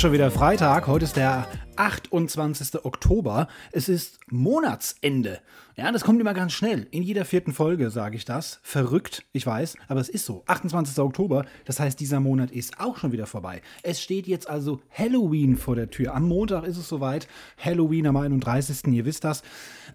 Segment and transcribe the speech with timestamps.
[0.00, 0.86] Ist schon wieder Freitag.
[0.86, 1.46] Heute ist der
[1.76, 2.86] 28.
[2.86, 3.48] Oktober.
[3.70, 5.40] Es ist Monatsende.
[5.76, 6.86] Ja, das kommt immer ganz schnell.
[6.90, 8.60] In jeder vierten Folge sage ich das.
[8.62, 10.42] Verrückt, ich weiß, aber es ist so.
[10.46, 10.98] 28.
[11.00, 13.60] Oktober, das heißt, dieser Monat ist auch schon wieder vorbei.
[13.82, 16.14] Es steht jetzt also Halloween vor der Tür.
[16.14, 17.28] Am Montag ist es soweit.
[17.62, 18.86] Halloween am 31.
[18.86, 19.42] Ihr wisst das.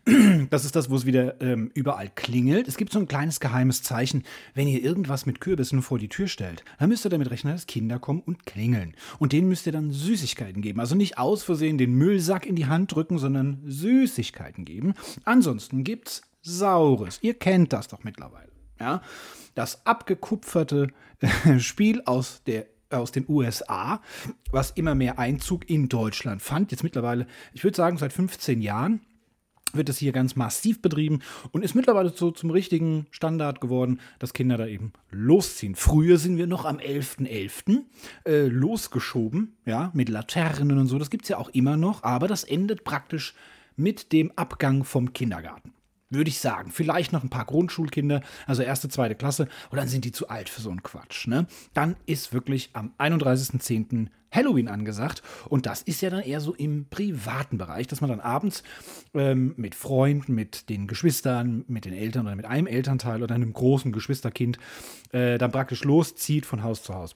[0.50, 2.68] Das ist das, wo es wieder ähm, überall klingelt.
[2.68, 4.24] Es gibt so ein kleines geheimes Zeichen.
[4.54, 7.66] Wenn ihr irgendwas mit Kürbissen vor die Tür stellt, dann müsst ihr damit rechnen, dass
[7.66, 8.96] Kinder kommen und klingeln.
[9.20, 10.80] Und denen müsst ihr dann Süßigkeiten geben.
[10.80, 14.94] Also nicht aus Versehen den Müllsack in die Hand drücken, sondern Süßigkeiten geben.
[15.24, 17.20] Ansonsten gibt's Saures.
[17.22, 18.52] Ihr kennt das doch mittlerweile.
[18.80, 19.02] Ja?
[19.56, 20.90] Das abgekupferte
[21.60, 24.00] Spiel aus der aus den USA,
[24.52, 26.72] was immer mehr Einzug in Deutschland fand.
[26.72, 29.02] Jetzt mittlerweile, ich würde sagen, seit 15 Jahren
[29.76, 31.20] wird es hier ganz massiv betrieben
[31.52, 35.76] und ist mittlerweile so zum richtigen Standard geworden, dass Kinder da eben losziehen.
[35.76, 37.26] Früher sind wir noch am 11.11.
[37.66, 37.84] .11.,
[38.26, 40.98] äh, losgeschoben, ja, mit Laternen und so.
[40.98, 43.34] Das gibt es ja auch immer noch, aber das endet praktisch
[43.76, 45.75] mit dem Abgang vom Kindergarten
[46.10, 46.72] würde ich sagen.
[46.72, 50.50] Vielleicht noch ein paar Grundschulkinder, also erste, zweite Klasse, und dann sind die zu alt
[50.50, 51.28] für so einen Quatsch.
[51.28, 51.48] Ne?
[51.74, 54.08] Dann ist wirklich am 31.10.
[54.32, 55.24] Halloween angesagt.
[55.48, 58.64] Und das ist ja dann eher so im privaten Bereich, dass man dann abends
[59.14, 63.54] ähm, mit Freunden, mit den Geschwistern, mit den Eltern oder mit einem Elternteil oder einem
[63.54, 64.60] großen Geschwisterkind
[65.12, 67.16] äh, dann praktisch loszieht von Haus zu Haus.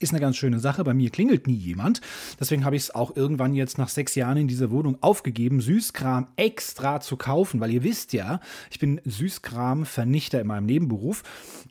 [0.00, 0.84] Ist eine ganz schöne Sache.
[0.84, 2.00] Bei mir klingelt nie jemand.
[2.38, 6.28] Deswegen habe ich es auch irgendwann jetzt nach sechs Jahren in dieser Wohnung aufgegeben, Süßkram
[6.36, 11.22] extra zu kaufen, weil ihr wisst ja, ich bin Süßkram-Vernichter in meinem Nebenberuf.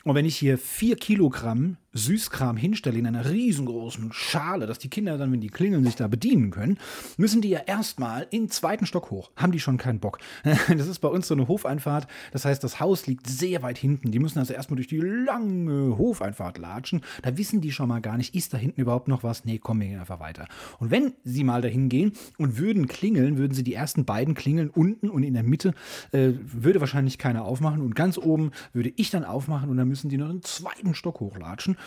[0.03, 5.17] Und wenn ich hier vier Kilogramm Süßkram hinstelle in einer riesengroßen Schale, dass die Kinder
[5.17, 6.77] dann, wenn die klingeln, sich da bedienen können,
[7.17, 9.31] müssen die ja erstmal in den zweiten Stock hoch.
[9.35, 10.19] Haben die schon keinen Bock.
[10.77, 12.07] Das ist bei uns so eine Hofeinfahrt.
[12.31, 14.11] Das heißt, das Haus liegt sehr weit hinten.
[14.11, 17.01] Die müssen also erstmal durch die lange Hofeinfahrt latschen.
[17.23, 19.43] Da wissen die schon mal gar nicht, ist da hinten überhaupt noch was?
[19.45, 20.47] Nee, komm, wir gehen einfach weiter.
[20.79, 24.69] Und wenn sie mal dahin gehen und würden klingeln, würden sie die ersten beiden klingeln
[24.69, 25.73] unten und in der Mitte
[26.11, 30.09] äh, würde wahrscheinlich keiner aufmachen und ganz oben würde ich dann aufmachen und dann müssen
[30.09, 31.77] die noch einen zweiten Stock hochlatschen.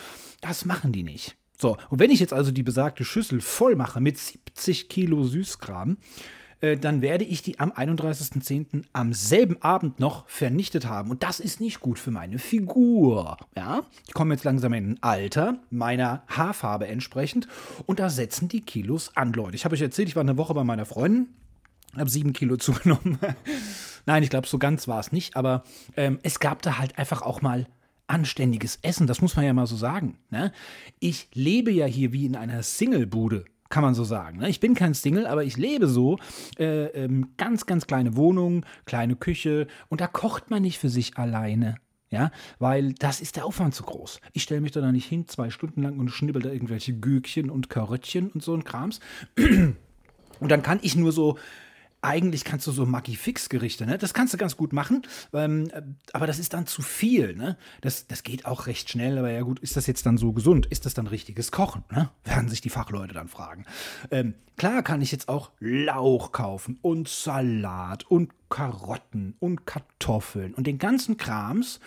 [0.41, 1.37] Das machen die nicht.
[1.59, 5.99] So, und wenn ich jetzt also die besagte Schüssel voll mache mit 70 Kilo Süßkram,
[6.61, 8.85] äh, dann werde ich die am 31.10.
[8.93, 11.11] am selben Abend noch vernichtet haben.
[11.11, 13.37] Und das ist nicht gut für meine Figur.
[13.57, 17.49] Ja, ich komme jetzt langsam in ein Alter, meiner Haarfarbe entsprechend.
[17.87, 19.57] Und da setzen die Kilos an, Leute.
[19.57, 21.29] Ich habe euch erzählt, ich war eine Woche bei meiner Freundin,
[21.97, 23.19] habe sieben Kilo zugenommen.
[24.07, 25.37] Nein, ich glaube, so ganz war es nicht.
[25.37, 25.65] Aber
[25.97, 27.67] ähm, es gab da halt einfach auch mal
[28.11, 30.19] anständiges Essen, das muss man ja mal so sagen.
[30.31, 30.53] Ne?
[30.99, 34.39] Ich lebe ja hier wie in einer Singlebude, kann man so sagen.
[34.39, 34.51] Ne?
[34.51, 36.19] Ich bin kein Single, aber ich lebe so.
[36.59, 41.17] Äh, ähm, ganz, ganz kleine Wohnung, kleine Küche und da kocht man nicht für sich
[41.17, 41.77] alleine.
[42.13, 44.21] Ja, weil das ist der Aufwand zu groß.
[44.33, 47.71] Ich stelle mich da nicht hin, zwei Stunden lang und schnibbel da irgendwelche Gürkchen und
[47.71, 48.99] Karöttchen und so ein Krams.
[50.41, 51.37] Und dann kann ich nur so
[52.03, 53.99] eigentlich kannst du so Maggi-Fix-Gerichte, ne?
[53.99, 55.03] Das kannst du ganz gut machen,
[55.33, 55.71] ähm,
[56.13, 57.57] aber das ist dann zu viel, ne?
[57.81, 60.67] Das, das geht auch recht schnell, aber ja gut, ist das jetzt dann so gesund?
[60.67, 62.11] Ist das dann richtiges Kochen, ne?
[62.25, 63.65] Werden sich die Fachleute dann fragen.
[64.11, 70.67] Ähm, klar kann ich jetzt auch Lauch kaufen und Salat und Karotten und Kartoffeln und
[70.67, 71.81] den ganzen Krams.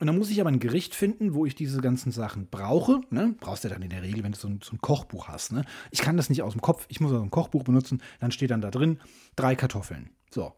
[0.00, 3.02] Und dann muss ich aber ein Gericht finden, wo ich diese ganzen Sachen brauche.
[3.10, 3.34] Ne?
[3.38, 5.52] Brauchst du ja dann in der Regel, wenn du so ein, so ein Kochbuch hast.
[5.52, 5.64] Ne?
[5.90, 6.86] Ich kann das nicht aus dem Kopf.
[6.88, 8.02] Ich muss also ein Kochbuch benutzen.
[8.18, 8.98] Dann steht dann da drin
[9.36, 10.10] drei Kartoffeln.
[10.30, 10.54] So.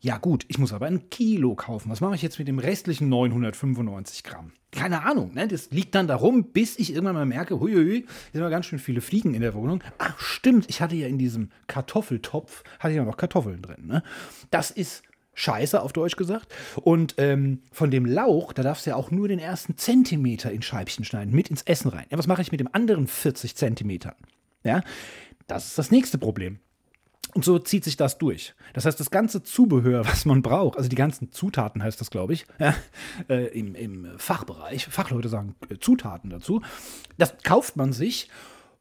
[0.00, 1.90] Ja gut, ich muss aber ein Kilo kaufen.
[1.90, 4.52] Was mache ich jetzt mit dem restlichen 995 Gramm?
[4.70, 5.48] Keine Ahnung, ne?
[5.48, 9.00] Das liegt dann darum, bis ich irgendwann mal merke, huiui, sind mal ganz schön viele
[9.00, 9.82] Fliegen in der Wohnung.
[9.98, 13.86] Ach stimmt, ich hatte ja in diesem Kartoffeltopf, hatte ich ja noch Kartoffeln drin.
[13.86, 14.04] Ne?
[14.50, 15.02] Das ist
[15.38, 16.52] Scheiße auf Deutsch gesagt.
[16.82, 20.62] Und ähm, von dem Lauch, da darfst du ja auch nur den ersten Zentimeter in
[20.62, 22.06] Scheibchen schneiden, mit ins Essen rein.
[22.10, 24.16] Ja, was mache ich mit dem anderen 40 Zentimetern?
[24.64, 24.82] Ja,
[25.46, 26.58] das ist das nächste Problem.
[27.34, 28.54] Und so zieht sich das durch.
[28.72, 32.32] Das heißt, das ganze Zubehör, was man braucht, also die ganzen Zutaten heißt das, glaube
[32.32, 32.74] ich, ja,
[33.28, 36.62] äh, im, im Fachbereich, Fachleute sagen äh, Zutaten dazu,
[37.16, 38.28] das kauft man sich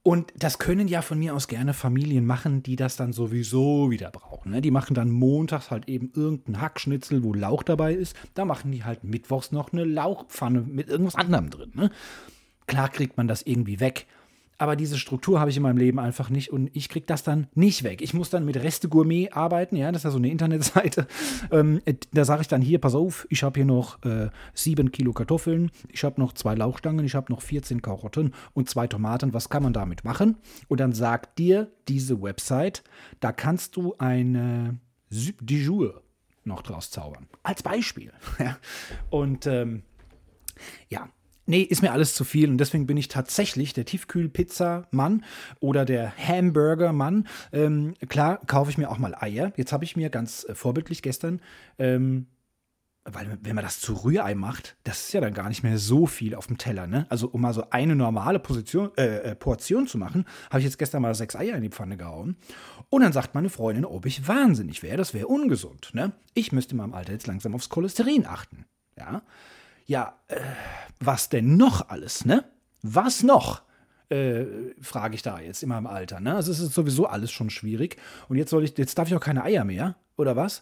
[0.07, 4.09] und das können ja von mir aus gerne Familien machen, die das dann sowieso wieder
[4.09, 4.53] brauchen.
[4.53, 4.61] Ne?
[4.61, 8.15] Die machen dann montags halt eben irgendeinen Hackschnitzel, wo Lauch dabei ist.
[8.33, 11.71] Da machen die halt mittwochs noch eine Lauchpfanne mit irgendwas anderem drin.
[11.73, 11.91] Ne?
[12.67, 14.07] Klar kriegt man das irgendwie weg.
[14.57, 17.47] Aber diese Struktur habe ich in meinem Leben einfach nicht und ich kriege das dann
[17.53, 18.01] nicht weg.
[18.01, 21.07] Ich muss dann mit Reste Gourmet arbeiten, ja, das ist ja so eine Internetseite.
[21.49, 21.81] Ähm,
[22.11, 25.71] da sage ich dann hier, pass auf, ich habe hier noch äh, sieben Kilo Kartoffeln,
[25.89, 29.33] ich habe noch zwei Lauchstangen, ich habe noch 14 Karotten und zwei Tomaten.
[29.33, 30.37] Was kann man damit machen?
[30.67, 32.83] Und dann sagt dir diese Website,
[33.19, 36.01] da kannst du eine Soup du jour
[36.43, 37.27] noch draus zaubern.
[37.43, 38.11] Als Beispiel.
[39.09, 39.83] und ähm,
[40.89, 41.09] ja,
[41.47, 45.25] nee, ist mir alles zu viel und deswegen bin ich tatsächlich der Tiefkühlpizza-Mann
[45.59, 47.27] oder der Hamburger-Mann.
[47.51, 49.51] Ähm, klar, kaufe ich mir auch mal Eier.
[49.55, 51.41] Jetzt habe ich mir ganz äh, vorbildlich gestern
[51.79, 52.27] ähm,
[53.09, 56.07] weil wenn man das zu Rührei macht, das ist ja dann gar nicht mehr so
[56.07, 57.05] viel auf dem Teller, ne?
[57.09, 60.77] Also um mal so eine normale Position, äh, äh, Portion zu machen, habe ich jetzt
[60.77, 62.35] gestern mal sechs Eier in die Pfanne gehauen.
[62.89, 66.11] Und dann sagt meine Freundin, ob ich wahnsinnig wäre, das wäre ungesund, ne?
[66.33, 68.65] Ich müsste in meinem Alter jetzt langsam aufs Cholesterin achten,
[68.97, 69.21] ja?
[69.87, 70.41] Ja, äh,
[70.99, 72.43] was denn noch alles, ne?
[72.83, 73.63] Was noch?
[74.09, 74.45] Äh,
[74.81, 76.35] frage ich da jetzt in meinem Alter, ne?
[76.35, 77.97] Also es ist sowieso alles schon schwierig.
[78.27, 80.61] Und jetzt soll ich, jetzt darf ich auch keine Eier mehr, oder was?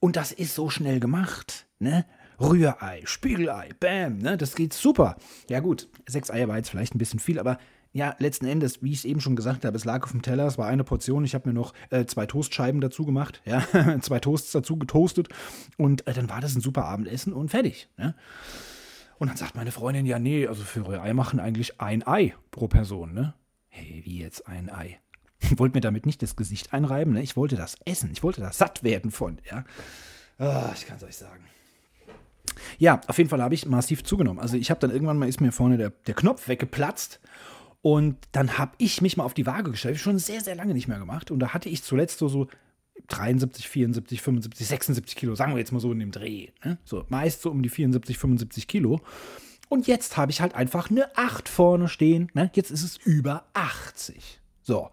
[0.00, 2.04] Und das ist so schnell gemacht, ne?
[2.40, 4.36] Rührei, Spiegelei, bam, ne?
[4.36, 5.16] Das geht super.
[5.48, 7.58] Ja, gut, sechs Eier war jetzt vielleicht ein bisschen viel, aber
[7.92, 10.46] ja, letzten Endes, wie ich es eben schon gesagt habe, es lag auf dem Teller,
[10.46, 11.24] es war eine Portion.
[11.24, 13.62] Ich habe mir noch äh, zwei Toastscheiben dazu gemacht, ja,
[14.00, 15.28] zwei Toasts dazu getoastet
[15.76, 17.88] und äh, dann war das ein super Abendessen und fertig.
[17.98, 18.14] Ne?
[19.18, 22.66] Und dann sagt meine Freundin, ja, nee, also für Rührei machen eigentlich ein Ei pro
[22.66, 23.34] Person, ne?
[23.68, 24.98] Hey, wie jetzt ein Ei?
[25.38, 27.22] Ich wollte mir damit nicht das Gesicht einreiben, ne?
[27.22, 29.64] ich wollte das essen, ich wollte das satt werden von, ja.
[30.38, 31.44] Oh, ich kann es euch sagen.
[32.78, 34.40] Ja, auf jeden Fall habe ich massiv zugenommen.
[34.40, 37.20] Also ich habe dann irgendwann mal, ist mir vorne der, der Knopf weggeplatzt
[37.82, 40.88] und dann habe ich mich mal auf die Waage gestellt, schon sehr, sehr lange nicht
[40.88, 42.48] mehr gemacht und da hatte ich zuletzt so, so
[43.08, 46.48] 73, 74, 75, 76 Kilo, sagen wir jetzt mal so in dem Dreh.
[46.64, 46.78] Ne?
[46.84, 49.00] So meist so um die 74, 75 Kilo.
[49.68, 52.30] Und jetzt habe ich halt einfach eine 8 vorne stehen.
[52.34, 52.50] Ne?
[52.54, 54.40] Jetzt ist es über 80.
[54.62, 54.90] So.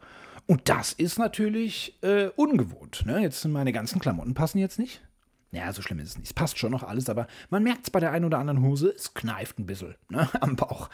[0.47, 3.05] Und das ist natürlich äh, ungewohnt.
[3.05, 3.21] Ne?
[3.21, 5.01] Jetzt sind meine ganzen Klamotten passen jetzt nicht.
[5.51, 6.27] Ja, so schlimm ist es nicht.
[6.27, 8.93] Es passt schon noch alles, aber man merkt es bei der einen oder anderen Hose,
[8.95, 10.29] es kneift ein bisschen ne?
[10.41, 10.89] am Bauch.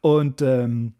[0.00, 0.94] Und ähm,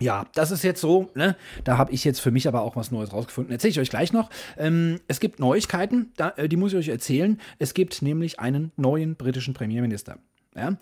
[0.00, 1.36] ja, das ist jetzt so, ne?
[1.64, 3.52] Da habe ich jetzt für mich aber auch was Neues rausgefunden.
[3.52, 4.30] Erzähle ich euch gleich noch.
[4.56, 7.38] Ähm, es gibt Neuigkeiten, da, äh, die muss ich euch erzählen.
[7.58, 10.18] Es gibt nämlich einen neuen britischen Premierminister.
[10.56, 10.76] Ja?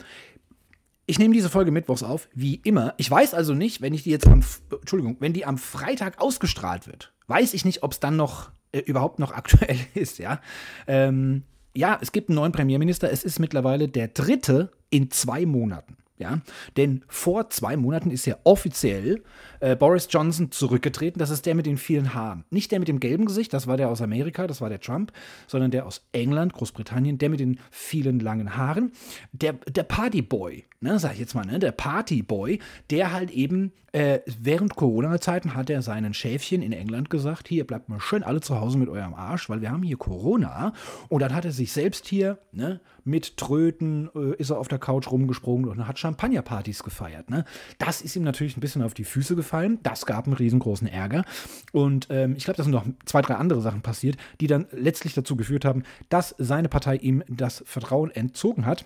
[1.06, 2.94] Ich nehme diese Folge mittwochs auf, wie immer.
[2.96, 6.86] Ich weiß also nicht, wenn ich die jetzt am, Entschuldigung, wenn die am Freitag ausgestrahlt
[6.86, 10.40] wird, weiß ich nicht, ob es dann noch äh, überhaupt noch aktuell ist, ja.
[10.86, 11.42] Ähm,
[11.74, 13.10] ja, es gibt einen neuen Premierminister.
[13.10, 15.96] Es ist mittlerweile der dritte in zwei Monaten.
[16.18, 16.40] Ja,
[16.76, 19.22] denn vor zwei Monaten ist ja offiziell
[19.60, 21.20] äh, Boris Johnson zurückgetreten.
[21.20, 22.44] Das ist der mit den vielen Haaren.
[22.50, 25.12] Nicht der mit dem gelben Gesicht, das war der aus Amerika, das war der Trump,
[25.46, 28.90] sondern der aus England, Großbritannien, der mit den vielen langen Haaren.
[29.30, 32.58] Der, der Partyboy, ne, sag ich jetzt mal, ne, der Partyboy,
[32.90, 37.88] der halt eben äh, während Corona-Zeiten hat er seinen Schäfchen in England gesagt: Hier bleibt
[37.88, 40.72] mal schön alle zu Hause mit eurem Arsch, weil wir haben hier Corona.
[41.08, 44.78] Und dann hat er sich selbst hier, ne, mit Tröten äh, ist er auf der
[44.78, 47.30] Couch rumgesprungen und hat Champagnerpartys gefeiert.
[47.30, 47.44] Ne?
[47.78, 49.78] Das ist ihm natürlich ein bisschen auf die Füße gefallen.
[49.82, 51.24] Das gab einen riesengroßen Ärger.
[51.72, 55.14] Und ähm, ich glaube, da sind noch zwei, drei andere Sachen passiert, die dann letztlich
[55.14, 58.84] dazu geführt haben, dass seine Partei ihm das Vertrauen entzogen hat.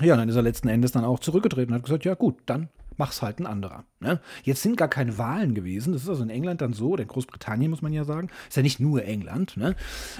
[0.00, 2.68] Ja, dann ist er letzten Endes dann auch zurückgetreten und hat gesagt, ja gut, dann
[2.96, 3.84] mach's halt ein anderer.
[4.00, 4.20] Ne?
[4.42, 5.92] Jetzt sind gar keine Wahlen gewesen.
[5.92, 8.62] Das ist also in England dann so, denn Großbritannien muss man ja sagen, ist ja
[8.62, 9.76] nicht nur England, ne?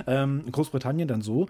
[0.07, 1.47] ähm, Großbritannien dann so,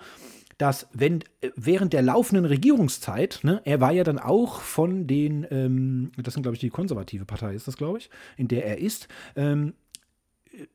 [0.59, 5.47] dass wenn äh, während der laufenden Regierungszeit, ne, er war ja dann auch von den,
[5.51, 8.79] ähm, das sind glaube ich die konservative Partei, ist das glaube ich, in der er
[8.79, 9.75] ist, ähm,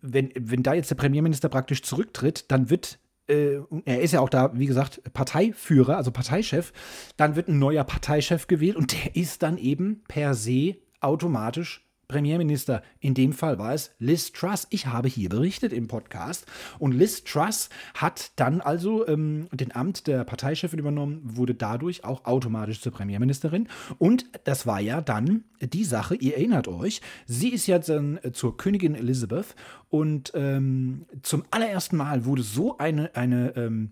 [0.01, 4.51] wenn, wenn da jetzt der Premierminister praktisch zurücktritt, dann wird er ist ja auch da,
[4.53, 6.73] wie gesagt, Parteiführer, also Parteichef,
[7.15, 12.81] dann wird ein neuer Parteichef gewählt und der ist dann eben per se automatisch Premierminister.
[12.99, 14.67] In dem Fall war es Liz Truss.
[14.71, 16.45] Ich habe hier berichtet im Podcast.
[16.79, 22.25] Und Liz Truss hat dann also ähm, den Amt der Parteichefin übernommen, wurde dadurch auch
[22.25, 23.67] automatisch zur Premierministerin.
[23.99, 28.57] Und das war ja dann die Sache, ihr erinnert euch, sie ist ja dann zur
[28.57, 29.55] Königin Elizabeth
[29.89, 33.91] und ähm, zum allerersten Mal wurde so eine, eine ähm,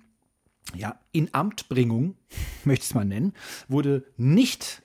[0.75, 2.15] ja, Inamtbringung,
[2.65, 3.33] möchte ich es mal nennen,
[3.67, 4.81] wurde nicht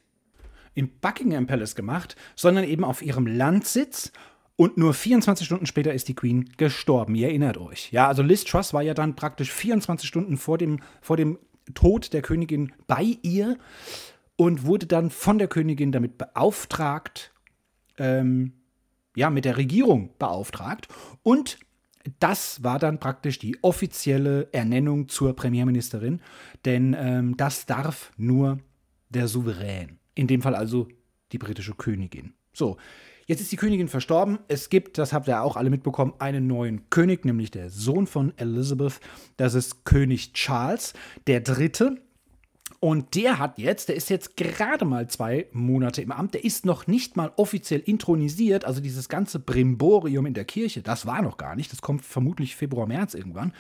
[0.75, 4.13] im Buckingham Palace gemacht, sondern eben auf ihrem Landsitz.
[4.57, 7.15] Und nur 24 Stunden später ist die Queen gestorben.
[7.15, 7.91] Ihr erinnert euch.
[7.91, 11.39] Ja, also Liz Truss war ja dann praktisch 24 Stunden vor dem, vor dem
[11.75, 13.57] Tod der Königin bei ihr
[14.37, 17.33] und wurde dann von der Königin damit beauftragt,
[17.99, 18.53] ähm,
[19.17, 20.89] ja, mit der Regierung beauftragt.
[21.23, 21.59] Und
[22.19, 26.21] das war dann praktisch die offizielle Ernennung zur Premierministerin,
[26.65, 28.59] denn ähm, das darf nur
[29.09, 29.99] der Souverän.
[30.15, 30.89] In dem Fall also
[31.33, 32.35] die britische Königin.
[32.53, 32.77] So,
[33.27, 34.39] jetzt ist die Königin verstorben.
[34.49, 38.37] Es gibt, das habt ihr auch alle mitbekommen, einen neuen König, nämlich der Sohn von
[38.37, 39.01] Elizabeth.
[39.37, 40.93] Das ist König Charles,
[41.25, 41.97] Dritte.
[42.85, 46.67] Und der hat jetzt, der ist jetzt gerade mal zwei Monate im Amt, der ist
[46.67, 51.37] noch nicht mal offiziell intronisiert, also dieses ganze Brimborium in der Kirche, das war noch
[51.37, 53.53] gar nicht, das kommt vermutlich Februar, März irgendwann.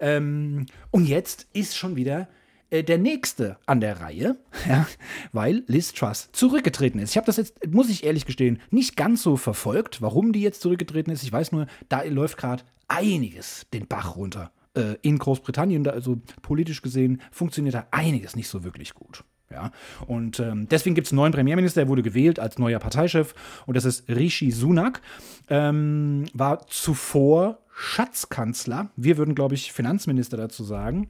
[0.00, 2.28] Ähm, und jetzt ist schon wieder
[2.70, 4.36] äh, der nächste an der Reihe,
[4.68, 4.86] ja,
[5.32, 7.10] weil Liz Truss zurückgetreten ist.
[7.10, 10.62] Ich habe das jetzt, muss ich ehrlich gestehen, nicht ganz so verfolgt, warum die jetzt
[10.62, 11.22] zurückgetreten ist.
[11.22, 14.50] Ich weiß nur, da läuft gerade einiges den Bach runter.
[14.74, 19.24] Äh, in Großbritannien, da also politisch gesehen, funktioniert da einiges nicht so wirklich gut.
[19.50, 19.70] Ja,
[20.08, 23.32] und ähm, deswegen gibt es einen neuen Premierminister, der wurde gewählt als neuer Parteichef
[23.64, 25.00] und das ist Rishi Sunak.
[25.48, 31.08] Ähm, war zuvor Schatzkanzler, wir würden, glaube ich, Finanzminister dazu sagen,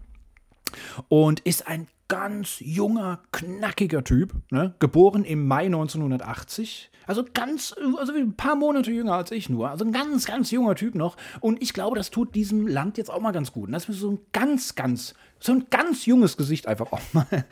[1.08, 4.74] und ist ein ganz junger, knackiger Typ, ne?
[4.78, 6.90] geboren im Mai 1980.
[7.08, 9.70] Also ganz, also ein paar Monate jünger als ich nur.
[9.70, 11.16] Also ein ganz, ganz junger Typ noch.
[11.40, 13.66] Und ich glaube, das tut diesem Land jetzt auch mal ganz gut.
[13.66, 17.26] Und das ist so ein ganz, ganz, so ein ganz junges Gesicht einfach auch mal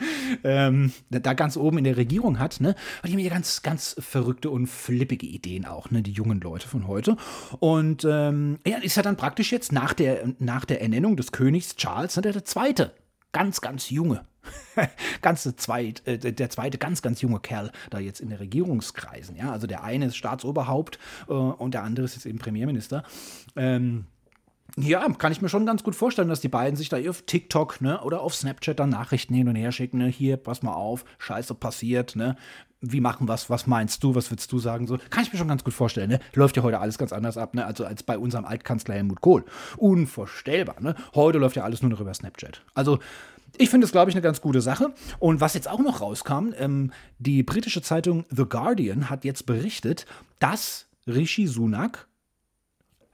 [0.44, 2.60] ähm, da ganz oben in der Regierung hat.
[2.60, 2.74] Ne?
[3.02, 6.02] Und die haben ja ganz, ganz verrückte und flippige Ideen auch, ne?
[6.02, 7.16] die jungen Leute von heute.
[7.60, 11.76] Und ähm, ja, ist ja dann praktisch jetzt nach der, nach der Ernennung des Königs
[11.76, 12.92] Charles ne, der zweite
[13.34, 14.24] ganz, ganz junge,
[15.20, 19.36] ganze zweit, äh, der zweite ganz, ganz junge Kerl da jetzt in den Regierungskreisen.
[19.36, 19.52] Ja?
[19.52, 20.98] Also der eine ist Staatsoberhaupt
[21.28, 23.04] äh, und der andere ist jetzt eben Premierminister.
[23.56, 24.06] Ähm,
[24.76, 27.80] ja, kann ich mir schon ganz gut vorstellen, dass die beiden sich da auf TikTok
[27.80, 29.98] ne, oder auf Snapchat dann Nachrichten hin und her schicken.
[29.98, 32.36] Ne, hier, pass mal auf, Scheiße passiert, ne?
[32.92, 33.50] Wie machen was?
[33.50, 34.14] Was meinst du?
[34.14, 34.86] Was würdest du sagen?
[34.86, 36.10] So kann ich mir schon ganz gut vorstellen.
[36.10, 36.20] Ne?
[36.34, 37.64] Läuft ja heute alles ganz anders ab, ne?
[37.64, 39.44] Also als bei unserem Altkanzler Helmut Kohl.
[39.76, 40.80] Unvorstellbar.
[40.80, 40.94] Ne?
[41.14, 42.62] Heute läuft ja alles nur noch über Snapchat.
[42.74, 42.98] Also
[43.56, 44.92] ich finde es, glaube ich, eine ganz gute Sache.
[45.18, 50.06] Und was jetzt auch noch rauskam, ähm, die britische Zeitung The Guardian hat jetzt berichtet,
[50.38, 52.08] dass Rishi Sunak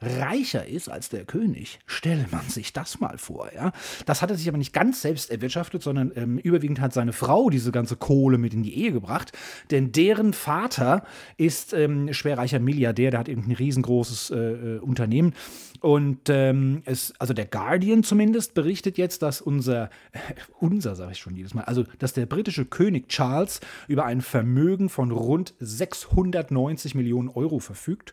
[0.01, 1.79] reicher ist als der König.
[1.87, 3.73] Stelle man sich das mal vor, ja.
[4.07, 7.51] Das hat er sich aber nicht ganz selbst erwirtschaftet, sondern ähm, überwiegend hat seine Frau
[7.51, 9.33] diese ganze Kohle mit in die Ehe gebracht.
[9.71, 11.05] Denn deren Vater
[11.37, 15.35] ist ähm, schwerreicher Milliardär, der hat irgendein riesengroßes äh, äh, Unternehmen.
[15.81, 20.19] Und ähm, es, also der Guardian zumindest berichtet jetzt, dass unser, äh,
[20.59, 24.89] unser sage ich schon jedes Mal, also dass der britische König Charles über ein Vermögen
[24.89, 28.13] von rund 690 Millionen Euro verfügt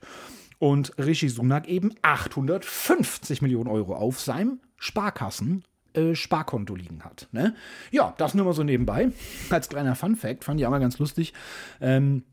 [0.60, 7.28] und Rishi Sunak eben 850 Millionen Euro auf seinem Sparkassen äh, Sparkonto liegen hat.
[7.32, 7.56] Ne?
[7.92, 9.12] Ja, das nur mal so nebenbei.
[9.50, 11.34] Als kleiner Fun Fact, fand ich auch mal ganz lustig.
[11.82, 12.24] Ähm,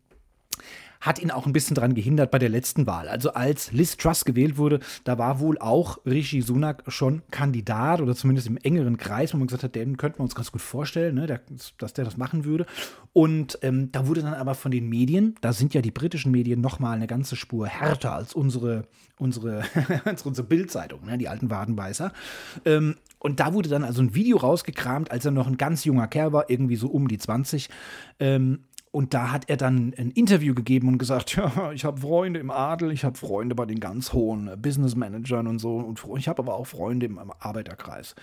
[1.04, 3.08] hat ihn auch ein bisschen daran gehindert bei der letzten Wahl.
[3.08, 8.16] Also als Liz Truss gewählt wurde, da war wohl auch Rishi Sunak schon Kandidat oder
[8.16, 11.14] zumindest im engeren Kreis, wo man gesagt hat, den könnten wir uns ganz gut vorstellen,
[11.14, 11.40] ne,
[11.76, 12.64] dass der das machen würde.
[13.12, 16.62] Und ähm, da wurde dann aber von den Medien, da sind ja die britischen Medien
[16.62, 18.86] nochmal eine ganze Spur härter als unsere,
[19.18, 19.62] unsere,
[20.24, 22.14] unsere Bildzeitung, ne, die alten Wadenbeißer.
[22.64, 26.08] Ähm, und da wurde dann also ein Video rausgekramt, als er noch ein ganz junger
[26.08, 27.68] Kerl war, irgendwie so um die 20.
[28.20, 28.60] Ähm,
[28.94, 32.50] und da hat er dann ein Interview gegeben und gesagt, ja, ich habe Freunde im
[32.50, 35.78] Adel, ich habe Freunde bei den ganz hohen Business Managern und so.
[35.78, 38.14] Und ich habe aber auch Freunde im Arbeiterkreis.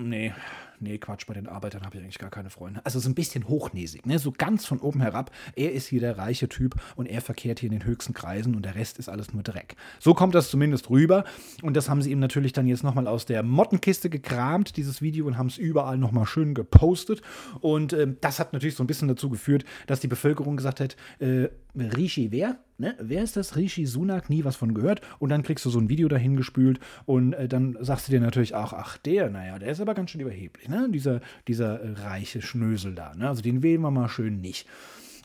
[0.00, 0.32] Nee,
[0.78, 2.80] nee, Quatsch, bei den Arbeitern habe ich eigentlich gar keine Freunde.
[2.84, 4.20] Also so ein bisschen hochnäsig, ne?
[4.20, 5.32] so ganz von oben herab.
[5.56, 8.64] Er ist hier der reiche Typ und er verkehrt hier in den höchsten Kreisen und
[8.64, 9.74] der Rest ist alles nur Dreck.
[9.98, 11.24] So kommt das zumindest rüber
[11.62, 15.26] und das haben sie ihm natürlich dann jetzt nochmal aus der Mottenkiste gekramt, dieses Video,
[15.26, 17.20] und haben es überall nochmal schön gepostet.
[17.60, 20.96] Und äh, das hat natürlich so ein bisschen dazu geführt, dass die Bevölkerung gesagt hat,
[21.18, 22.56] äh, Rishi wer?
[22.80, 22.94] Ne?
[23.00, 23.56] Wer ist das?
[23.56, 25.00] Rishi Sunak, nie was von gehört.
[25.18, 28.20] Und dann kriegst du so ein Video dahin gespült und äh, dann sagst du dir
[28.20, 30.88] natürlich auch, ach der, naja, der ist aber ganz schön überheblich, ne?
[30.88, 33.14] Dieser, dieser äh, reiche Schnösel da.
[33.16, 33.28] Ne?
[33.28, 34.68] Also den wählen wir mal schön nicht.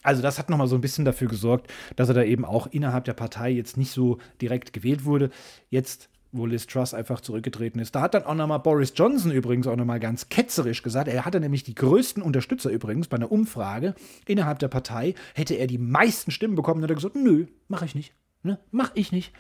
[0.02, 3.06] Also das hat nochmal so ein bisschen dafür gesorgt, dass er da eben auch innerhalb
[3.06, 5.30] der Partei jetzt nicht so direkt gewählt wurde.
[5.70, 7.96] Jetzt wo Liz Truss einfach zurückgetreten ist.
[7.96, 11.40] Da hat dann auch nochmal Boris Johnson übrigens auch nochmal ganz ketzerisch gesagt, er hatte
[11.40, 16.32] nämlich die größten Unterstützer übrigens bei einer Umfrage innerhalb der Partei, hätte er die meisten
[16.32, 18.14] Stimmen bekommen, dann hat er gesagt, nö, mache ich nicht.
[18.46, 18.60] Ne?
[18.72, 19.32] Mach ich nicht.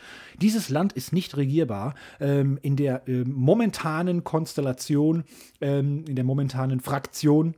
[0.41, 1.93] Dieses Land ist nicht regierbar.
[2.21, 5.25] Ähm, in der äh, momentanen Konstellation,
[5.59, 7.53] ähm, in der momentanen Fraktion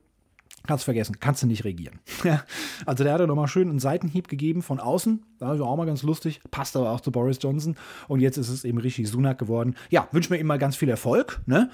[0.67, 1.99] Kannst vergessen, kannst du nicht regieren.
[2.85, 5.23] also der hat ja nochmal schön einen Seitenhieb gegeben von außen.
[5.39, 6.41] Das war auch mal ganz lustig.
[6.51, 7.75] Passt aber auch zu Boris Johnson.
[8.07, 9.75] Und jetzt ist es eben Rishi Sunak geworden.
[9.89, 11.41] Ja, wünsche mir immer ganz viel Erfolg.
[11.45, 11.69] Ne?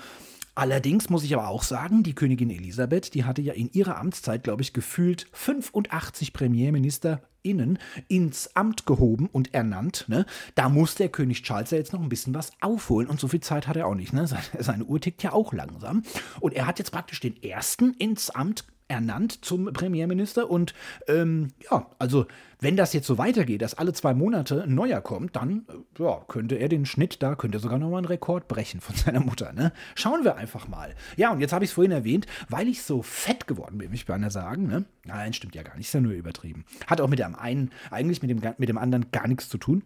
[0.54, 4.44] Allerdings muss ich aber auch sagen, die Königin Elisabeth, die hatte ja in ihrer Amtszeit,
[4.44, 7.80] glaube ich, gefühlt 85 PremierministerInnen
[8.10, 10.06] ins Amt gehoben und ernannt.
[10.10, 10.26] Ne?
[10.56, 13.40] Da muss der König Charles ja jetzt noch ein bisschen was aufholen und so viel
[13.40, 14.12] Zeit hat er auch nicht.
[14.12, 14.28] Ne?
[14.28, 16.04] Seine, seine Uhr tickt ja auch langsam.
[16.42, 20.50] Und er hat jetzt praktisch den ersten ins Amt ernannt zum Premierminister.
[20.50, 20.74] Und
[21.08, 22.26] ähm, ja, also
[22.60, 26.22] wenn das jetzt so weitergeht, dass alle zwei Monate ein neuer kommt, dann äh, ja,
[26.28, 29.54] könnte er den Schnitt da, könnte sogar nochmal einen Rekord brechen von seiner Mutter.
[29.54, 29.72] Ne?
[29.96, 30.94] Schauen wir einfach mal.
[31.16, 34.06] Ja, und jetzt habe ich es vorhin erwähnt, weil ich so fett geworden bin, ich
[34.06, 34.68] beinahe sagen.
[34.68, 34.86] Ne?
[35.06, 36.66] Nein, stimmt ja gar nicht, ist ja nur übertrieben.
[36.88, 39.84] Hat auch mit dem einen, eigentlich mit dem, mit dem anderen gar nichts zu tun.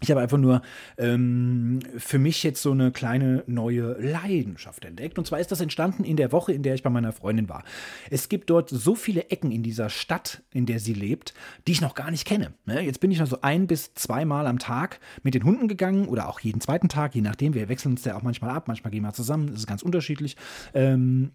[0.00, 0.62] Ich habe einfach nur
[0.96, 5.18] ähm, für mich jetzt so eine kleine neue Leidenschaft entdeckt.
[5.18, 7.64] Und zwar ist das entstanden in der Woche, in der ich bei meiner Freundin war.
[8.08, 11.34] Es gibt dort so viele Ecken in dieser Stadt, in der sie lebt,
[11.66, 12.52] die ich noch gar nicht kenne.
[12.64, 12.80] Ne?
[12.82, 16.38] Jetzt bin ich also ein bis zweimal am Tag mit den Hunden gegangen oder auch
[16.40, 17.54] jeden zweiten Tag, je nachdem.
[17.54, 19.48] Wir wechseln uns ja auch manchmal ab, manchmal gehen wir zusammen.
[19.48, 20.36] Das ist ganz unterschiedlich.
[20.74, 21.32] Ähm,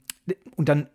[0.56, 0.88] und dann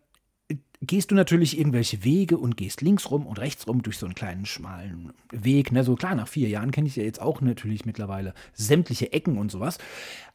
[0.80, 4.14] gehst du natürlich irgendwelche Wege und gehst links rum und rechts rum durch so einen
[4.14, 5.72] kleinen schmalen Weg.
[5.72, 5.82] Ne?
[5.84, 9.50] So klar, nach vier Jahren kenne ich ja jetzt auch natürlich mittlerweile sämtliche Ecken und
[9.50, 9.78] sowas.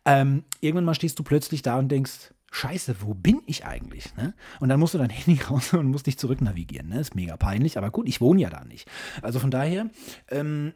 [0.06, 4.16] Ähm, irgendwann mal stehst du plötzlich da und denkst, Scheiße, wo bin ich eigentlich?
[4.16, 4.36] Ne?
[4.60, 6.90] Und dann musst du dein Handy raus und musst dich zurück navigieren.
[6.90, 7.00] Ne?
[7.00, 8.88] Ist mega peinlich, aber gut, ich wohne ja da nicht.
[9.22, 9.90] Also von daher
[10.30, 10.74] ähm,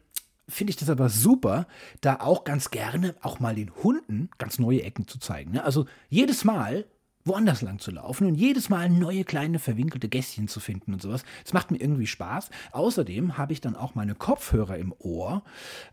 [0.48, 1.68] finde ich das aber super,
[2.00, 5.52] da auch ganz gerne auch mal den Hunden ganz neue Ecken zu zeigen.
[5.52, 5.62] Ne?
[5.62, 6.86] Also jedes Mal
[7.28, 11.24] woanders lang zu laufen und jedes Mal neue kleine verwinkelte Gässchen zu finden und sowas.
[11.44, 12.50] Das macht mir irgendwie Spaß.
[12.72, 15.42] Außerdem habe ich dann auch meine Kopfhörer im Ohr,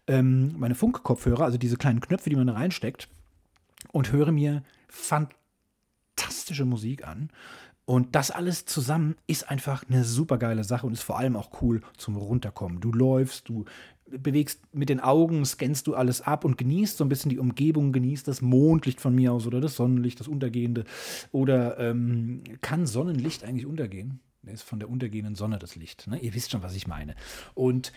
[0.07, 3.09] ähm, meine Funkkopfhörer, also diese kleinen Knöpfe, die man da reinsteckt,
[3.91, 7.29] und höre mir fantastische Musik an.
[7.85, 11.61] Und das alles zusammen ist einfach eine super geile Sache und ist vor allem auch
[11.61, 12.81] cool zum Runterkommen.
[12.81, 13.65] Du läufst, du
[14.19, 17.91] bewegst mit den Augen, scannst du alles ab und genießt so ein bisschen die Umgebung,
[17.91, 20.85] genießt das Mondlicht von mir aus oder das Sonnenlicht, das Untergehende.
[21.31, 24.19] Oder ähm, kann Sonnenlicht eigentlich untergehen?
[24.43, 26.07] Das ist von der untergehenden Sonne das Licht.
[26.07, 26.19] Ne?
[26.19, 27.15] Ihr wisst schon, was ich meine.
[27.55, 27.91] Und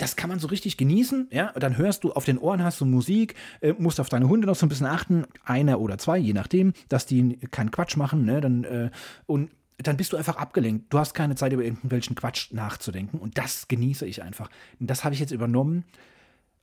[0.00, 1.52] das kann man so richtig genießen, ja.
[1.52, 4.56] Dann hörst du auf den Ohren hast du Musik, äh, musst auf deine Hunde noch
[4.56, 8.40] so ein bisschen achten, einer oder zwei, je nachdem, dass die keinen Quatsch machen, ne.
[8.40, 8.90] Dann äh,
[9.26, 9.50] und
[9.82, 10.92] dann bist du einfach abgelenkt.
[10.92, 13.18] Du hast keine Zeit, über irgendwelchen Quatsch nachzudenken.
[13.18, 14.50] Und das genieße ich einfach.
[14.78, 15.84] Und das habe ich jetzt übernommen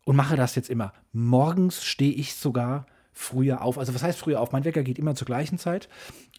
[0.06, 0.94] und mache das jetzt immer.
[1.14, 3.78] Morgens stehe ich sogar früher auf.
[3.78, 4.52] Also was heißt früher auf?
[4.52, 5.90] Mein Wecker geht immer zur gleichen Zeit.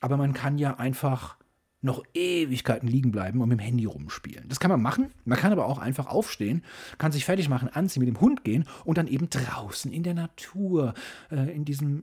[0.00, 1.36] Aber man kann ja einfach
[1.80, 4.48] noch Ewigkeiten liegen bleiben und mit dem Handy rumspielen.
[4.48, 5.12] Das kann man machen.
[5.24, 6.64] Man kann aber auch einfach aufstehen,
[6.98, 10.14] kann sich fertig machen, anziehen, mit dem Hund gehen und dann eben draußen in der
[10.14, 10.94] Natur,
[11.30, 12.02] äh, in diesem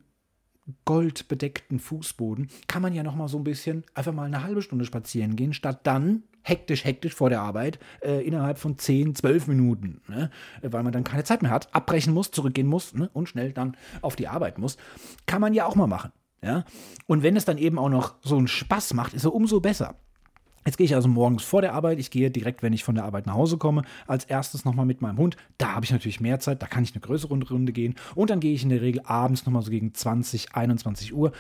[0.85, 4.85] goldbedeckten Fußboden kann man ja noch mal so ein bisschen einfach mal eine halbe Stunde
[4.85, 10.01] spazieren gehen, statt dann hektisch, hektisch vor der Arbeit äh, innerhalb von 10, 12 Minuten,
[10.07, 10.29] ne?
[10.61, 13.09] weil man dann keine Zeit mehr hat, abbrechen muss, zurückgehen muss ne?
[13.13, 14.77] und schnell dann auf die Arbeit muss.
[15.25, 16.11] Kann man ja auch mal machen.
[16.41, 16.63] Ja?
[17.07, 19.95] Und wenn es dann eben auch noch so einen Spaß macht, ist er umso besser.
[20.65, 21.99] Jetzt gehe ich also morgens vor der Arbeit.
[21.99, 25.01] Ich gehe direkt, wenn ich von der Arbeit nach Hause komme, als erstes nochmal mit
[25.01, 25.37] meinem Hund.
[25.59, 27.93] Da habe ich natürlich mehr Zeit, da kann ich eine größere Runde gehen.
[28.15, 31.31] Und dann gehe ich in der Regel abends nochmal so gegen 20, 21 Uhr.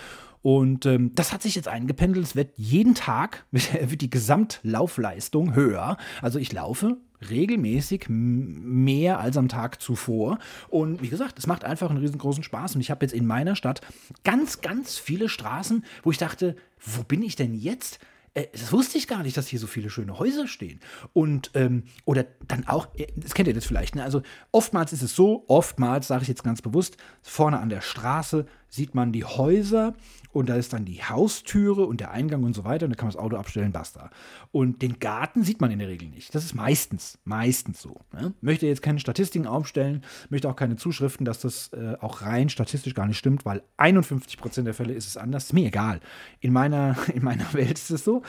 [0.43, 2.23] Und ähm, das hat sich jetzt eingependelt.
[2.23, 5.97] Es wird jeden Tag wird die Gesamtlaufleistung höher.
[6.21, 10.37] Also ich laufe regelmäßig mehr als am Tag zuvor.
[10.69, 12.75] Und wie gesagt, es macht einfach einen riesengroßen Spaß.
[12.75, 13.81] Und ich habe jetzt in meiner Stadt
[14.23, 17.99] ganz, ganz viele Straßen, wo ich dachte, wo bin ich denn jetzt?
[18.35, 20.79] Äh, das wusste ich gar nicht, dass hier so viele schöne Häuser stehen.
[21.13, 24.03] Und, ähm, oder dann auch, äh, das kennt ihr das vielleicht, ne?
[24.03, 24.21] Also
[24.51, 28.93] oftmals ist es so, oftmals, sage ich jetzt ganz bewusst, vorne an der Straße sieht
[28.93, 29.95] man die Häuser
[30.35, 33.07] und da ist dann die Haustüre und der Eingang und so weiter und da kann
[33.07, 34.09] man das Auto abstellen, basta.
[34.51, 36.35] Und den Garten sieht man in der Regel nicht.
[36.35, 38.01] Das ist meistens, meistens so.
[38.11, 38.33] Ne?
[38.41, 42.93] Möchte jetzt keine Statistiken aufstellen, möchte auch keine Zuschriften, dass das äh, auch rein statistisch
[42.93, 45.45] gar nicht stimmt, weil 51 Prozent der Fälle ist es anders.
[45.45, 46.01] Ist mir egal.
[46.41, 48.21] In meiner, in meiner Welt ist es so,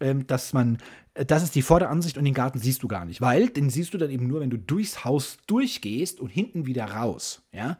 [0.00, 0.78] ähm, dass man
[1.12, 3.92] äh, das ist die Vorderansicht und den Garten siehst du gar nicht, weil den siehst
[3.92, 7.42] du dann eben nur, wenn du durchs Haus durchgehst und hinten wieder raus.
[7.52, 7.76] Ja,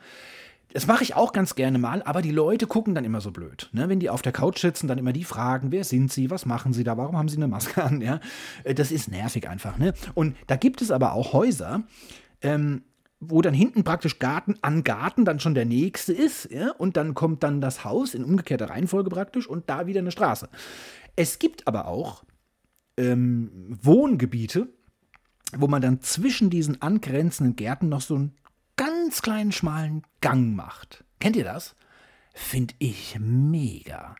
[0.72, 3.68] das mache ich auch ganz gerne mal, aber die Leute gucken dann immer so blöd.
[3.72, 3.88] Ne?
[3.88, 6.72] Wenn die auf der Couch sitzen, dann immer die fragen, wer sind sie, was machen
[6.72, 8.00] sie da, warum haben sie eine Maske an?
[8.00, 8.20] Ja?
[8.64, 9.78] Äh, das ist nervig einfach.
[9.78, 9.94] Ne?
[10.14, 11.82] Und da gibt es aber auch Häuser,
[12.42, 12.82] ähm,
[13.18, 16.50] wo dann hinten praktisch Garten an Garten dann schon der nächste ist.
[16.50, 16.70] Ja?
[16.72, 20.48] Und dann kommt dann das Haus in umgekehrter Reihenfolge praktisch und da wieder eine Straße.
[21.16, 22.24] Es gibt aber auch
[22.96, 24.68] ähm, Wohngebiete,
[25.56, 28.34] wo man dann zwischen diesen angrenzenden Gärten noch so ein
[29.10, 31.02] ganz kleinen schmalen Gang macht.
[31.18, 31.74] Kennt ihr das?
[32.32, 34.14] Finde ich mega.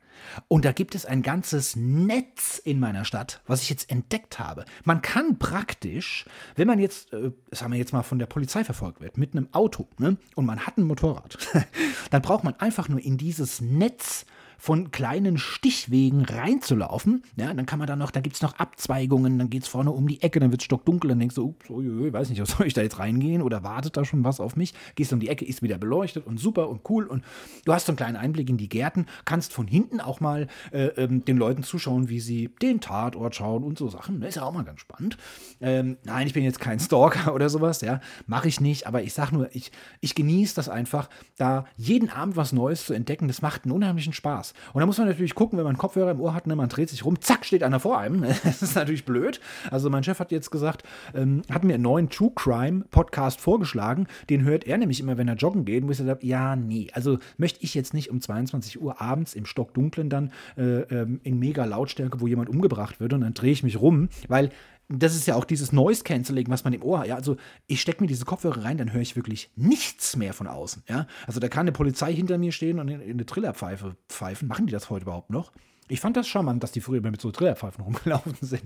[0.49, 4.65] Und da gibt es ein ganzes Netz in meiner Stadt, was ich jetzt entdeckt habe.
[4.83, 6.25] Man kann praktisch,
[6.57, 9.47] wenn man jetzt, äh, sagen wir jetzt mal von der Polizei verfolgt wird, mit einem
[9.53, 11.39] Auto, ne, und man hat ein Motorrad,
[12.11, 14.27] dann braucht man einfach nur in dieses Netz
[14.61, 17.23] von kleinen Stichwegen reinzulaufen.
[17.37, 19.91] Ja, dann kann man da noch, da gibt es noch Abzweigungen, dann geht es vorne
[19.91, 22.67] um die Ecke, dann wird es stockdunkel, dann denkst du, ups, ich weiß nicht, soll
[22.67, 24.75] ich da jetzt reingehen oder wartet da schon was auf mich?
[24.97, 27.25] Gehst um die Ecke, ist wieder beleuchtet und super und cool und
[27.65, 30.89] du hast so einen kleinen Einblick in die Gärten, kannst von hinten auch mal äh,
[30.89, 34.21] ähm, den Leuten zuschauen, wie sie den Tatort schauen und so Sachen.
[34.21, 35.17] Das ist ja auch mal ganz spannend.
[35.63, 39.15] Ähm, nein, ich bin jetzt kein Stalker oder sowas, ja, mache ich nicht, aber ich
[39.15, 43.27] sag nur, ich, ich genieße das einfach, da jeden Abend was Neues zu entdecken.
[43.27, 44.50] Das macht einen unheimlichen Spaß.
[44.51, 44.73] Krass.
[44.73, 46.89] Und da muss man natürlich gucken, wenn man Kopfhörer im Ohr hat, ne, man dreht
[46.89, 48.25] sich rum, zack, steht einer vor einem.
[48.51, 49.41] Das ist natürlich blöd.
[49.71, 50.83] Also mein Chef hat jetzt gesagt,
[51.15, 54.07] ähm, hat mir einen neuen True Crime Podcast vorgeschlagen.
[54.29, 55.87] Den hört er nämlich immer, wenn er joggen geht.
[55.87, 59.47] Wo ich gesagt ja, nee, also möchte ich jetzt nicht um 22 Uhr abends im
[59.47, 63.63] Stockdunklen dann äh, ähm, in mega Lautstärke, wo jemand umgebracht wird und dann drehe ich
[63.63, 64.51] mich rum, weil
[64.93, 67.07] das ist ja auch dieses Noise Cancelling, was man im Ohr hat.
[67.07, 67.37] Ja, also
[67.69, 70.83] ich stecke mir diese Kopfhörer rein, dann höre ich wirklich nichts mehr von außen.
[70.89, 74.49] Ja, also da kann eine Polizei hinter mir stehen und in, in eine Trillerpfeife pfeifen.
[74.49, 75.53] Machen die das heute überhaupt noch?
[75.89, 78.65] Ich fand das charmant, dass die früher mit so Trillerpfeifen rumgelaufen sind.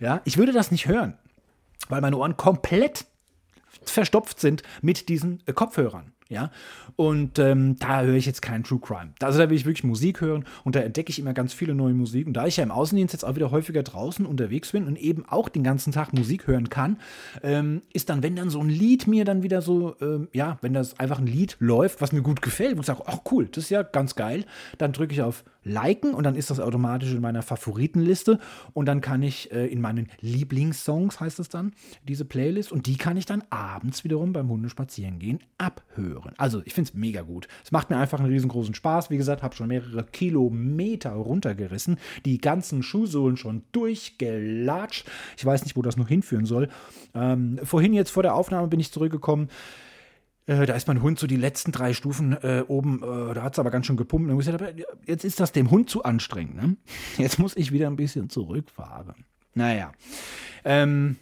[0.00, 1.16] Ja, ich würde das nicht hören,
[1.88, 3.06] weil meine Ohren komplett
[3.84, 6.12] verstopft sind mit diesen äh, Kopfhörern.
[6.30, 6.52] Ja,
[6.94, 9.10] und ähm, da höre ich jetzt keinen True Crime.
[9.20, 11.92] Also da will ich wirklich Musik hören und da entdecke ich immer ganz viele neue
[11.92, 12.28] Musik.
[12.28, 15.24] Und da ich ja im Außendienst jetzt auch wieder häufiger draußen unterwegs bin und eben
[15.28, 16.98] auch den ganzen Tag Musik hören kann,
[17.42, 20.72] ähm, ist dann, wenn dann so ein Lied mir dann wieder so, ähm, ja, wenn
[20.72, 23.64] das einfach ein Lied läuft, was mir gut gefällt, wo ich sage, ach cool, das
[23.64, 24.44] ist ja ganz geil,
[24.78, 28.38] dann drücke ich auf liken und dann ist das automatisch in meiner Favoritenliste
[28.72, 31.72] und dann kann ich äh, in meinen Lieblingssongs, heißt es dann,
[32.06, 36.19] diese Playlist und die kann ich dann abends wiederum beim Hundespazierengehen abhören.
[36.36, 37.48] Also ich finde es mega gut.
[37.64, 39.10] Es macht mir einfach einen riesengroßen Spaß.
[39.10, 45.06] Wie gesagt, habe schon mehrere Kilometer runtergerissen, die ganzen Schuhsohlen schon durchgelatscht.
[45.36, 46.68] Ich weiß nicht, wo das noch hinführen soll.
[47.14, 49.48] Ähm, vorhin jetzt vor der Aufnahme bin ich zurückgekommen.
[50.46, 53.52] Äh, da ist mein Hund so die letzten drei Stufen äh, oben, äh, da hat
[53.52, 54.30] es aber ganz schön gepumpt.
[54.30, 54.62] Und gesagt,
[55.06, 56.56] jetzt ist das dem Hund zu anstrengend.
[56.56, 56.76] Ne?
[57.18, 59.24] Jetzt muss ich wieder ein bisschen zurückfahren.
[59.54, 59.92] Naja.
[60.64, 61.16] Ähm,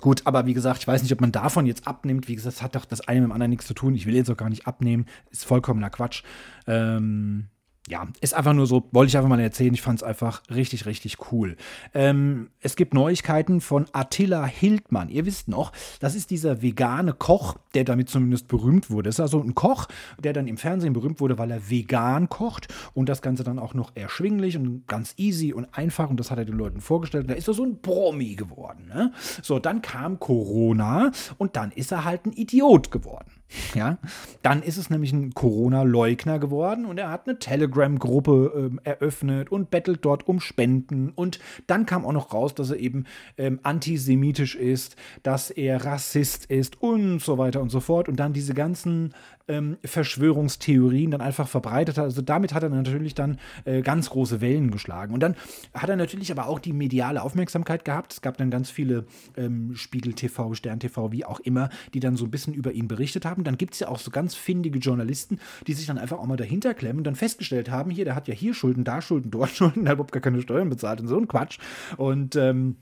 [0.00, 2.26] Gut, aber wie gesagt, ich weiß nicht, ob man davon jetzt abnimmt.
[2.28, 3.94] Wie gesagt, es hat doch das eine mit dem anderen nichts zu tun.
[3.94, 5.06] Ich will jetzt auch gar nicht abnehmen.
[5.30, 6.22] Ist vollkommener Quatsch.
[6.66, 7.48] Ähm,
[7.88, 9.72] ja, ist einfach nur so, wollte ich einfach mal erzählen.
[9.72, 11.56] Ich fand es einfach richtig, richtig cool.
[11.94, 15.08] Ähm, es gibt Neuigkeiten von Attila Hildmann.
[15.08, 19.08] Ihr wisst noch, das ist dieser vegane Koch, der damit zumindest berühmt wurde.
[19.08, 19.88] Das ist also ein Koch,
[20.22, 23.72] der dann im Fernsehen berühmt wurde, weil er vegan kocht und das Ganze dann auch
[23.72, 26.10] noch erschwinglich und ganz easy und einfach.
[26.10, 27.24] Und das hat er den Leuten vorgestellt.
[27.24, 28.86] Und da ist er so ein Promi geworden.
[28.88, 29.12] Ne?
[29.42, 33.39] So, dann kam Corona und dann ist er halt ein Idiot geworden.
[33.74, 33.98] Ja,
[34.42, 39.70] dann ist es nämlich ein Corona-Leugner geworden und er hat eine Telegram-Gruppe äh, eröffnet und
[39.70, 41.10] bettelt dort um Spenden.
[41.10, 43.04] Und dann kam auch noch raus, dass er eben
[43.38, 48.08] ähm, antisemitisch ist, dass er Rassist ist und so weiter und so fort.
[48.08, 49.14] Und dann diese ganzen
[49.50, 52.04] ähm, Verschwörungstheorien dann einfach verbreitet hat.
[52.04, 55.12] Also damit hat er natürlich dann äh, ganz große Wellen geschlagen.
[55.12, 55.34] Und dann
[55.74, 58.12] hat er natürlich aber auch die mediale Aufmerksamkeit gehabt.
[58.12, 59.04] Es gab dann ganz viele
[59.36, 62.86] ähm, Spiegel TV, Stern TV, wie auch immer, die dann so ein bisschen über ihn
[62.86, 63.39] berichtet haben.
[63.44, 66.36] Dann gibt es ja auch so ganz findige Journalisten, die sich dann einfach auch mal
[66.36, 69.50] dahinter klemmen und dann festgestellt haben, hier, der hat ja hier Schulden, da Schulden, dort
[69.56, 71.58] Schulden, der hat überhaupt gar keine Steuern bezahlt und so ein Quatsch.
[71.96, 72.76] Und ähm,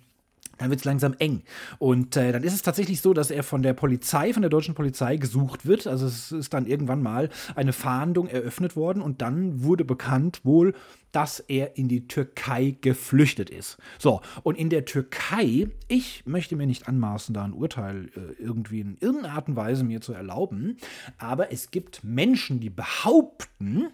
[0.59, 1.43] dann wird es langsam eng.
[1.79, 4.75] Und äh, dann ist es tatsächlich so, dass er von der Polizei, von der deutschen
[4.75, 5.87] Polizei gesucht wird.
[5.87, 10.75] Also es ist dann irgendwann mal eine Fahndung eröffnet worden und dann wurde bekannt wohl,
[11.13, 13.79] dass er in die Türkei geflüchtet ist.
[13.99, 18.81] So, und in der Türkei, ich möchte mir nicht anmaßen, da ein Urteil äh, irgendwie
[18.81, 20.77] in irgendeiner Art und Weise mir zu erlauben,
[21.19, 23.89] aber es gibt Menschen, die behaupten,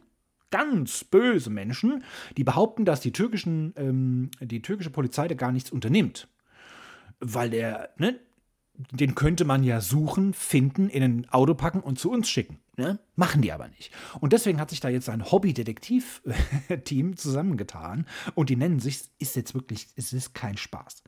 [0.50, 2.04] ganz böse Menschen,
[2.36, 6.28] die behaupten, dass die, türkischen, ähm, die türkische Polizei da gar nichts unternimmt
[7.20, 8.18] weil der, ne,
[8.74, 12.58] den könnte man ja suchen, finden, in ein Auto packen und zu uns schicken.
[12.76, 12.98] Ne?
[13.14, 13.92] Machen die aber nicht.
[14.20, 19.54] Und deswegen hat sich da jetzt ein Hobby-Detektiv-Team zusammengetan und die nennen sich, ist jetzt
[19.54, 21.04] wirklich, es ist kein Spaß.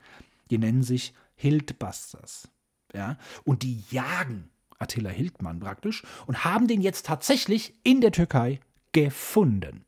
[0.50, 2.48] Die nennen sich Hildbusters.
[2.94, 3.18] Ja?
[3.44, 4.48] Und die jagen
[4.78, 8.60] Attila Hildmann praktisch und haben den jetzt tatsächlich in der Türkei
[8.92, 9.84] gefunden.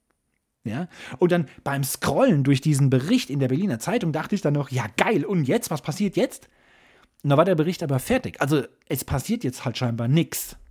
[0.65, 0.89] Ja?
[1.19, 4.71] Und dann beim Scrollen durch diesen Bericht in der Berliner Zeitung dachte ich dann noch,
[4.71, 6.49] ja geil, und jetzt, was passiert jetzt?
[7.23, 8.41] Und da war der Bericht aber fertig.
[8.41, 10.57] Also es passiert jetzt halt scheinbar nichts.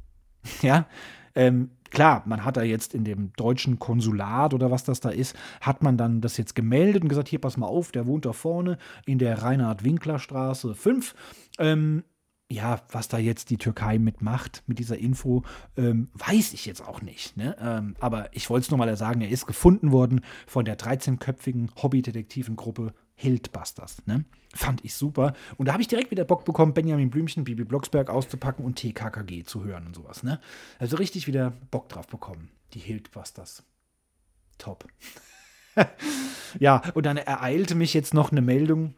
[0.62, 0.88] Ja,
[1.36, 5.36] ähm, klar, man hat da jetzt in dem deutschen Konsulat oder was das da ist,
[5.62, 8.34] hat man dann das jetzt gemeldet und gesagt, hier, pass mal auf, der wohnt da
[8.34, 11.16] vorne in der Reinhard-Winkler-Straße 5.
[11.60, 12.04] Ähm,
[12.50, 15.44] ja, was da jetzt die Türkei mitmacht, mit dieser Info,
[15.76, 17.36] ähm, weiß ich jetzt auch nicht.
[17.36, 17.58] Ne?
[17.60, 21.70] Ähm, aber ich wollte es nur mal sagen, er ist gefunden worden von der 13-köpfigen
[21.82, 24.06] Hobby-Detektivengruppe Hildbusters.
[24.06, 24.26] Ne?
[24.54, 25.34] Fand ich super.
[25.58, 29.44] Und da habe ich direkt wieder Bock bekommen, Benjamin Blümchen, Bibi Blocksberg auszupacken und TKKG
[29.44, 30.24] zu hören und sowas.
[30.24, 30.40] Ne?
[30.80, 32.50] Also richtig wieder Bock drauf bekommen.
[32.74, 33.64] Die Hildbusters.
[34.60, 34.88] Top.
[36.60, 38.94] ja, und dann ereilte mich jetzt noch eine Meldung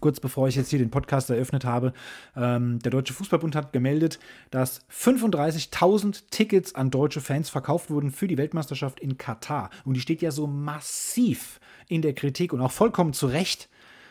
[0.00, 1.92] kurz bevor ich jetzt hier den Podcast eröffnet habe,
[2.36, 4.18] ähm, der Deutsche Fußballbund hat gemeldet,
[4.50, 9.70] dass 35.000 Tickets an deutsche Fans verkauft wurden für die Weltmeisterschaft in Katar.
[9.84, 13.68] Und die steht ja so massiv in der Kritik und auch vollkommen zu Recht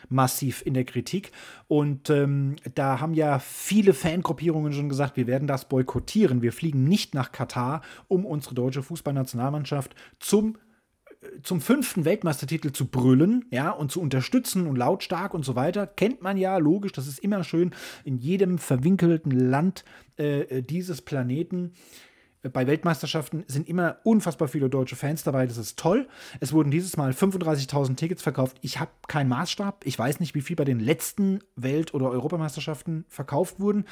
[0.08, 1.32] massiv in der Kritik.
[1.68, 6.42] Und ähm, da haben ja viele Fangruppierungen schon gesagt, wir werden das boykottieren.
[6.42, 10.56] Wir fliegen nicht nach Katar, um unsere deutsche Fußballnationalmannschaft zum
[11.42, 16.22] zum fünften Weltmeistertitel zu brüllen, ja, und zu unterstützen und lautstark und so weiter, kennt
[16.22, 17.72] man ja, logisch, das ist immer schön
[18.04, 19.84] in jedem verwinkelten Land
[20.18, 21.72] äh, äh dieses Planeten.
[22.46, 26.08] Äh, bei Weltmeisterschaften sind immer unfassbar viele deutsche Fans dabei, das ist toll.
[26.40, 28.56] Es wurden dieses Mal 35.000 Tickets verkauft.
[28.62, 29.84] Ich habe keinen Maßstab.
[29.84, 33.84] Ich weiß nicht, wie viel bei den letzten Welt- oder Europameisterschaften verkauft wurden.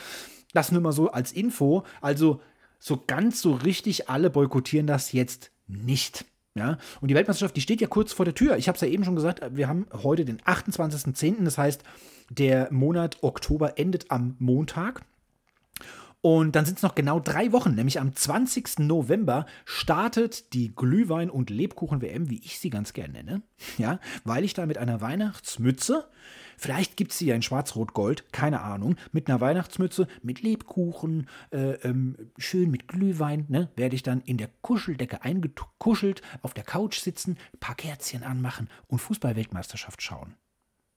[0.53, 1.85] Das nur mal so als Info.
[2.01, 2.41] Also
[2.79, 6.25] so ganz so richtig alle boykottieren das jetzt nicht.
[6.57, 8.57] Ja, und die Weltmeisterschaft, die steht ja kurz vor der Tür.
[8.57, 11.83] Ich habe es ja eben schon gesagt, wir haben heute den 28.10., das heißt,
[12.31, 15.03] der Monat Oktober endet am Montag.
[16.25, 18.79] Und dann sind es noch genau drei Wochen, nämlich am 20.
[18.79, 23.43] November startet die Glühwein- und Lebkuchen-WM, wie ich sie ganz gerne nenne.
[23.77, 26.09] Ja, weil ich da mit einer Weihnachtsmütze,
[26.57, 31.73] vielleicht gibt es sie ja in Schwarz-Rot-Gold, keine Ahnung, mit einer Weihnachtsmütze, mit Lebkuchen, äh,
[31.83, 37.01] ähm, schön mit Glühwein, ne, werde ich dann in der Kuscheldecke eingekuschelt, auf der Couch
[37.01, 40.37] sitzen, ein paar Kerzchen anmachen und Fußball-Weltmeisterschaft schauen.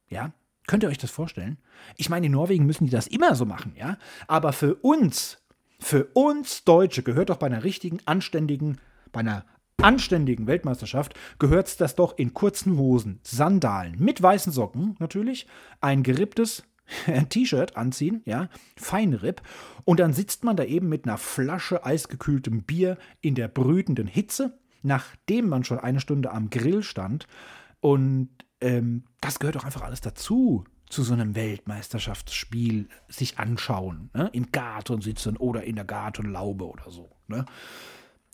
[0.07, 0.31] Ja,
[0.67, 1.57] Könnt ihr euch das vorstellen?
[1.95, 3.97] Ich meine, in Norwegen müssen die das immer so machen, ja?
[4.27, 5.39] Aber für uns,
[5.79, 8.79] für uns Deutsche gehört doch bei einer richtigen, anständigen,
[9.11, 9.45] bei einer
[9.81, 15.47] anständigen Weltmeisterschaft gehört das doch in kurzen Hosen, Sandalen, mit weißen Socken natürlich,
[15.81, 16.63] ein geripptes
[17.29, 19.41] T-Shirt anziehen, ja, Feinripp.
[19.85, 24.57] Und dann sitzt man da eben mit einer Flasche eisgekühltem Bier in der brütenden Hitze,
[24.83, 27.27] nachdem man schon eine Stunde am Grill stand
[27.79, 28.29] und
[28.61, 34.09] ähm, das gehört doch einfach alles dazu, zu so einem Weltmeisterschaftsspiel sich anschauen.
[34.13, 34.29] Ne?
[34.33, 37.11] Im Garten sitzen oder in der Gartenlaube oder so.
[37.27, 37.45] Ne?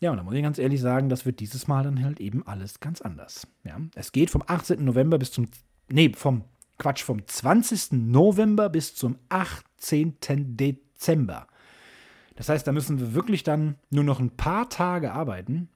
[0.02, 2.46] Ja, und da muss ich ganz ehrlich sagen, das wird dieses Mal dann halt eben
[2.46, 3.48] alles ganz anders.
[3.64, 3.80] Ja?
[3.96, 4.84] Es geht vom 18.
[4.84, 5.48] November bis zum,
[5.90, 6.44] nee, vom,
[6.78, 7.94] Quatsch, vom 20.
[7.94, 10.18] November bis zum 18.
[10.58, 11.48] Dezember.
[12.36, 15.70] Das heißt, da müssen wir wirklich dann nur noch ein paar Tage arbeiten.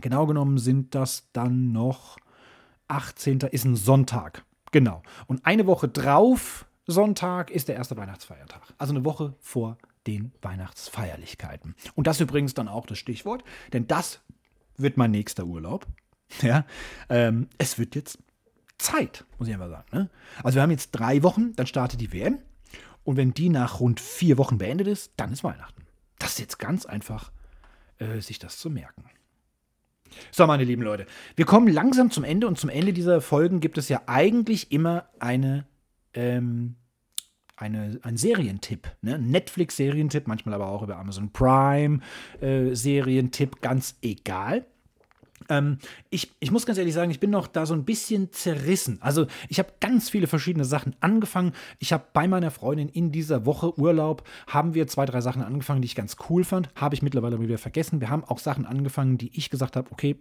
[0.00, 2.16] Genau genommen sind das dann noch
[2.88, 3.40] 18.
[3.40, 4.44] ist ein Sonntag.
[4.72, 5.02] Genau.
[5.26, 8.62] Und eine Woche drauf, Sonntag, ist der erste Weihnachtsfeiertag.
[8.78, 11.74] Also eine Woche vor den Weihnachtsfeierlichkeiten.
[11.94, 14.20] Und das übrigens dann auch das Stichwort, denn das
[14.76, 15.86] wird mein nächster Urlaub.
[16.40, 16.64] Ja,
[17.10, 18.18] ähm, es wird jetzt
[18.78, 19.86] Zeit, muss ich einfach sagen.
[19.92, 20.10] Ne?
[20.42, 22.38] Also wir haben jetzt drei Wochen, dann startet die WM.
[23.04, 25.86] Und wenn die nach rund vier Wochen beendet ist, dann ist Weihnachten.
[26.18, 27.30] Das ist jetzt ganz einfach,
[27.98, 29.04] äh, sich das zu merken.
[30.30, 33.78] So, meine lieben Leute, wir kommen langsam zum Ende und zum Ende dieser Folgen gibt
[33.78, 35.66] es ja eigentlich immer eine,
[36.14, 36.76] ähm,
[37.56, 38.88] eine, ein Serientipp.
[39.02, 39.18] Ne?
[39.18, 42.00] Netflix-Serientipp, manchmal aber auch über Amazon Prime
[42.40, 42.74] äh,
[43.60, 44.66] ganz egal.
[45.48, 45.78] Ähm,
[46.10, 48.98] ich, ich muss ganz ehrlich sagen, ich bin noch da so ein bisschen zerrissen.
[49.00, 51.52] Also ich habe ganz viele verschiedene Sachen angefangen.
[51.78, 55.82] Ich habe bei meiner Freundin in dieser Woche Urlaub, haben wir zwei, drei Sachen angefangen,
[55.82, 56.70] die ich ganz cool fand.
[56.74, 58.00] Habe ich mittlerweile wieder vergessen.
[58.00, 60.16] Wir haben auch Sachen angefangen, die ich gesagt habe, okay,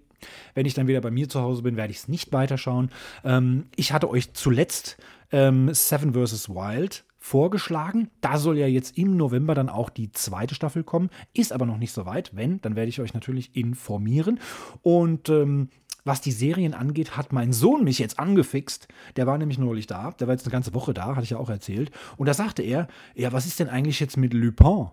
[0.54, 2.90] wenn ich dann wieder bei mir zu Hause bin, werde ich es nicht weiterschauen.
[3.24, 4.98] Ähm, ich hatte euch zuletzt
[5.32, 6.50] ähm, Seven vs.
[6.50, 8.10] Wild vorgeschlagen.
[8.20, 11.10] Da soll ja jetzt im November dann auch die zweite Staffel kommen.
[11.34, 12.36] Ist aber noch nicht so weit.
[12.36, 14.42] Wenn, dann werde ich euch natürlich informieren.
[14.82, 15.70] Und ähm,
[16.04, 18.90] was die Serien angeht, hat mein Sohn mich jetzt angefixt.
[19.16, 20.12] Der war nämlich neulich da.
[20.12, 21.92] Der war jetzt eine ganze Woche da, hatte ich ja auch erzählt.
[22.18, 24.90] Und da sagte er, ja, was ist denn eigentlich jetzt mit Lupin?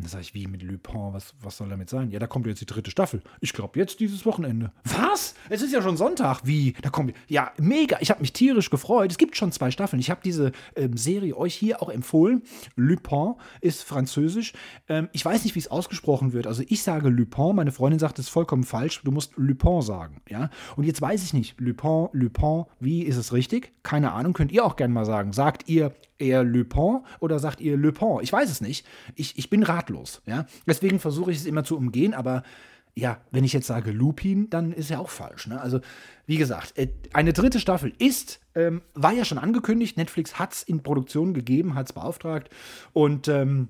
[0.00, 2.10] Und da sage ich, wie mit Lupin, was, was soll damit sein?
[2.10, 3.20] Ja, da kommt jetzt die dritte Staffel.
[3.40, 4.72] Ich glaube, jetzt dieses Wochenende.
[4.84, 5.34] Was?
[5.50, 6.40] Es ist ja schon Sonntag.
[6.44, 6.72] Wie?
[6.80, 7.12] Da kommt.
[7.28, 7.98] Ja, mega.
[8.00, 9.10] Ich habe mich tierisch gefreut.
[9.10, 10.00] Es gibt schon zwei Staffeln.
[10.00, 12.44] Ich habe diese ähm, Serie euch hier auch empfohlen.
[12.76, 14.54] Lupin ist französisch.
[14.88, 16.46] Ähm, ich weiß nicht, wie es ausgesprochen wird.
[16.46, 17.54] Also ich sage Lupin.
[17.56, 19.02] Meine Freundin sagt, es ist vollkommen falsch.
[19.04, 20.22] Du musst Lupin sagen.
[20.30, 20.48] Ja?
[20.76, 21.60] Und jetzt weiß ich nicht.
[21.60, 22.64] Lupin, Lupin.
[22.78, 23.74] Wie ist es richtig?
[23.82, 24.32] Keine Ahnung.
[24.32, 25.34] Könnt ihr auch gerne mal sagen.
[25.34, 28.18] Sagt ihr eher Le Pen oder sagt ihr Le Pen?
[28.22, 28.86] Ich weiß es nicht.
[29.14, 30.22] Ich, ich bin ratlos.
[30.26, 30.46] Ja?
[30.66, 32.42] Deswegen versuche ich es immer zu umgehen, aber
[32.94, 35.46] ja, wenn ich jetzt sage Lupin, dann ist ja auch falsch.
[35.46, 35.60] Ne?
[35.60, 35.80] Also,
[36.26, 39.96] wie gesagt, äh, eine dritte Staffel ist, ähm, war ja schon angekündigt.
[39.96, 42.50] Netflix hat es in Produktion gegeben, hat es beauftragt.
[42.92, 43.68] Und ähm,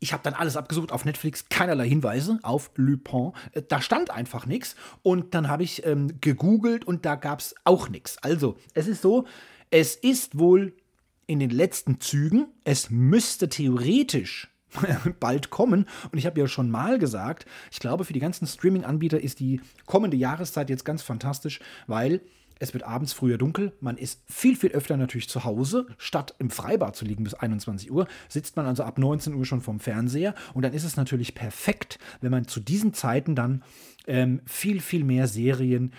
[0.00, 3.32] ich habe dann alles abgesucht auf Netflix, keinerlei Hinweise auf Lupin.
[3.52, 4.76] Äh, da stand einfach nichts.
[5.02, 8.18] Und dann habe ich ähm, gegoogelt und da gab es auch nichts.
[8.18, 9.26] Also, es ist so,
[9.70, 10.74] es ist wohl
[11.26, 12.46] in den letzten Zügen.
[12.64, 14.48] Es müsste theoretisch
[15.20, 15.86] bald kommen.
[16.10, 19.60] Und ich habe ja schon mal gesagt, ich glaube, für die ganzen Streaming-Anbieter ist die
[19.86, 22.20] kommende Jahreszeit jetzt ganz fantastisch, weil
[22.58, 23.72] es wird abends früher dunkel.
[23.80, 25.88] Man ist viel, viel öfter natürlich zu Hause.
[25.98, 29.60] Statt im Freibad zu liegen bis 21 Uhr, sitzt man also ab 19 Uhr schon
[29.60, 30.34] vorm Fernseher.
[30.54, 33.64] Und dann ist es natürlich perfekt, wenn man zu diesen Zeiten dann
[34.06, 35.92] ähm, viel, viel mehr Serien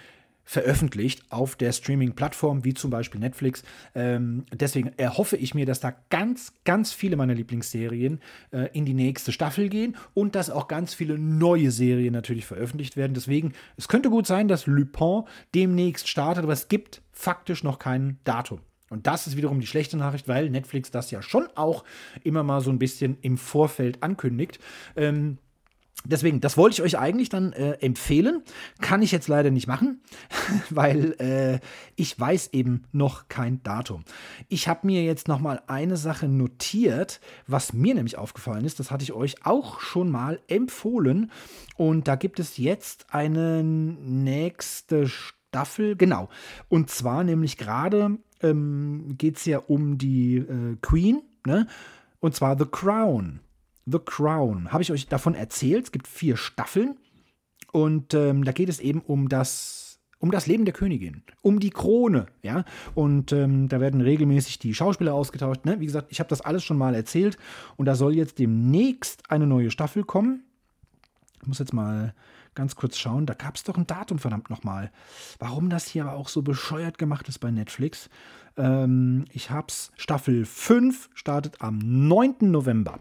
[0.44, 3.64] veröffentlicht auf der Streaming-Plattform, wie zum Beispiel Netflix.
[3.96, 8.20] Ähm, deswegen erhoffe ich mir, dass da ganz, ganz viele meiner Lieblingsserien
[8.52, 12.98] äh, in die nächste Staffel gehen und dass auch ganz viele neue Serien natürlich veröffentlicht
[12.98, 13.14] werden.
[13.14, 15.24] Deswegen, es könnte gut sein, dass Lupin
[15.56, 18.60] demnächst startet, aber es gibt faktisch noch kein Datum.
[18.90, 21.84] Und das ist wiederum die schlechte Nachricht, weil Netflix das ja schon auch
[22.24, 24.60] immer mal so ein bisschen im Vorfeld ankündigt.
[24.96, 25.40] Ähm,
[26.06, 28.44] Deswegen, das wollte ich euch eigentlich dann äh, empfehlen.
[28.82, 30.02] Kann ich jetzt leider nicht machen,
[30.70, 31.60] weil äh,
[31.96, 34.04] ich weiß eben noch kein Datum.
[34.50, 38.80] Ich habe mir jetzt noch mal eine Sache notiert, was mir nämlich aufgefallen ist.
[38.80, 41.32] Das hatte ich euch auch schon mal empfohlen.
[41.78, 45.96] Und da gibt es jetzt eine nächste Staffel.
[45.96, 46.28] Genau.
[46.68, 51.22] Und zwar nämlich gerade ähm, geht es ja um die äh, Queen.
[51.46, 51.68] Ne?
[52.20, 53.40] Und zwar The Crown.
[53.86, 54.72] The Crown.
[54.72, 55.86] Habe ich euch davon erzählt?
[55.86, 56.98] Es gibt vier Staffeln.
[57.72, 61.72] Und ähm, da geht es eben um das, um das Leben der Königin, um die
[61.72, 62.66] Krone, ja.
[62.94, 65.66] Und ähm, da werden regelmäßig die Schauspieler ausgetauscht.
[65.66, 65.80] Ne?
[65.80, 67.38] Wie gesagt, ich habe das alles schon mal erzählt.
[67.76, 70.44] Und da soll jetzt demnächst eine neue Staffel kommen.
[71.42, 72.14] Ich muss jetzt mal
[72.54, 73.26] ganz kurz schauen.
[73.26, 74.92] Da gab es doch ein Datum, verdammt nochmal.
[75.40, 78.10] Warum das hier aber auch so bescheuert gemacht ist bei Netflix.
[78.56, 79.92] Ähm, ich hab's.
[79.98, 82.36] Staffel 5 startet am 9.
[82.42, 83.00] November.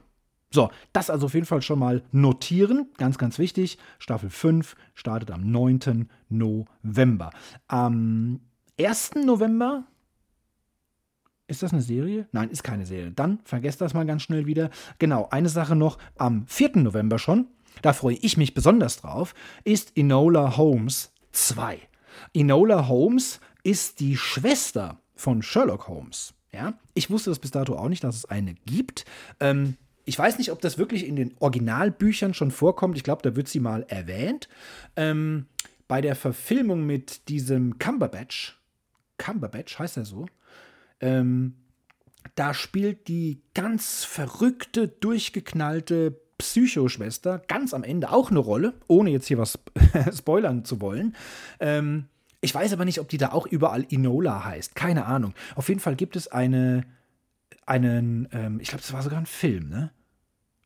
[0.52, 2.90] So, das also auf jeden Fall schon mal notieren.
[2.98, 3.78] Ganz, ganz wichtig.
[3.98, 6.08] Staffel 5 startet am 9.
[6.28, 7.30] November.
[7.68, 8.40] Am
[8.78, 9.12] 1.
[9.24, 9.84] November.
[11.48, 12.28] Ist das eine Serie?
[12.32, 13.10] Nein, ist keine Serie.
[13.10, 14.70] Dann vergesst das mal ganz schnell wieder.
[14.98, 15.98] Genau, eine Sache noch.
[16.16, 16.78] Am 4.
[16.78, 17.48] November schon,
[17.80, 19.34] da freue ich mich besonders drauf,
[19.64, 21.78] ist Enola Holmes 2.
[22.34, 26.34] Enola Holmes ist die Schwester von Sherlock Holmes.
[26.52, 29.06] Ja, ich wusste das bis dato auch nicht, dass es eine gibt.
[29.40, 32.96] Ähm, ich weiß nicht, ob das wirklich in den Originalbüchern schon vorkommt.
[32.96, 34.48] Ich glaube, da wird sie mal erwähnt.
[34.96, 35.46] Ähm,
[35.88, 38.58] bei der Verfilmung mit diesem Cumberbatch,
[39.18, 40.26] Cumberbatch heißt er so,
[41.00, 41.54] ähm,
[42.34, 49.26] da spielt die ganz verrückte, durchgeknallte Psychoschwester ganz am Ende auch eine Rolle, ohne jetzt
[49.26, 49.58] hier was
[50.16, 51.14] spoilern zu wollen.
[51.60, 52.06] Ähm,
[52.40, 54.74] ich weiß aber nicht, ob die da auch überall Inola heißt.
[54.74, 55.34] Keine Ahnung.
[55.54, 56.84] Auf jeden Fall gibt es eine
[57.66, 59.90] einen, ähm, ich glaube, das war sogar ein Film, ne?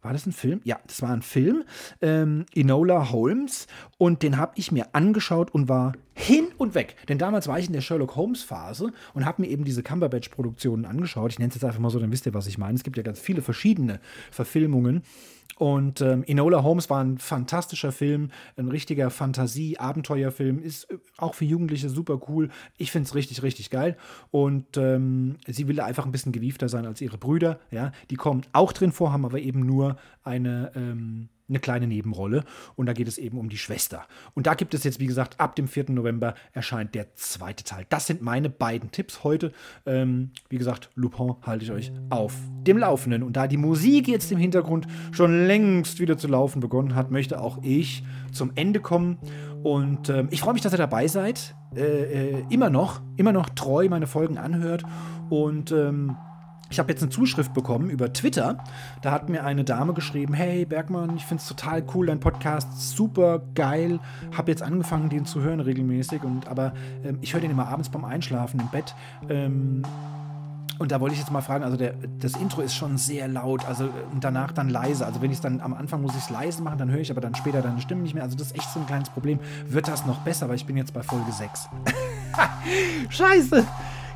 [0.07, 0.61] War das ein Film?
[0.63, 1.65] Ja, das war ein Film.
[2.01, 3.67] Ähm, Enola Holmes.
[3.99, 6.95] Und den habe ich mir angeschaut und war hin und weg.
[7.09, 11.33] Denn damals war ich in der Sherlock Holmes-Phase und habe mir eben diese Cumberbatch-Produktionen angeschaut.
[11.33, 12.77] Ich nenne es jetzt einfach mal so, dann wisst ihr, was ich meine.
[12.77, 13.99] Es gibt ja ganz viele verschiedene
[14.31, 15.03] Verfilmungen.
[15.57, 21.47] Und ähm, Enola Holmes war ein fantastischer Film, ein richtiger Fantasie-Abenteuerfilm, ist äh, auch für
[21.47, 22.51] Jugendliche super cool.
[22.77, 23.97] Ich finde es richtig, richtig geil.
[24.31, 27.59] Und ähm, sie will einfach ein bisschen gewiefter sein als ihre Brüder.
[27.71, 32.45] Ja, die kommen auch drin vor, haben aber eben nur eine ähm, eine kleine Nebenrolle.
[32.75, 34.07] Und da geht es eben um die Schwester.
[34.35, 35.87] Und da gibt es jetzt, wie gesagt, ab dem 4.
[35.91, 37.87] November erscheint der zweite Teil.
[37.89, 39.53] Das sind meine beiden Tipps heute.
[39.85, 42.35] Ähm, wie gesagt, Lupin halte ich euch auf
[42.67, 43.23] dem Laufenden.
[43.23, 47.41] Und da die Musik jetzt im Hintergrund schon längst wieder zu laufen begonnen hat, möchte
[47.41, 49.19] auch ich zum Ende kommen.
[49.63, 51.55] Und ähm, ich freue mich, dass ihr dabei seid.
[51.75, 54.85] Äh, äh, immer noch, immer noch treu meine Folgen anhört.
[55.29, 56.17] Und ähm,
[56.71, 58.59] ich habe jetzt eine Zuschrift bekommen über Twitter.
[59.03, 62.97] Da hat mir eine Dame geschrieben: Hey Bergmann, ich finde es total cool, dein Podcast,
[62.97, 64.01] super geil.
[64.37, 66.23] Habe jetzt angefangen, den zu hören regelmäßig.
[66.25, 66.73] Und aber
[67.05, 68.95] ähm, ich höre den immer abends beim Einschlafen im Bett.
[69.29, 69.83] Ähm,
[70.79, 73.65] und da wollte ich jetzt mal fragen, also der, das Intro ist schon sehr laut,
[73.67, 75.07] also und danach dann leise.
[75.07, 77.11] Also wenn ich es dann am Anfang muss ich es leise machen, dann höre ich
[77.11, 78.25] aber dann später deine Stimme nicht mehr.
[78.25, 79.39] Also das ist echt so ein kleines Problem.
[79.69, 81.69] Wird das noch besser, weil ich bin jetzt bei Folge 6.
[83.09, 83.65] Scheiße!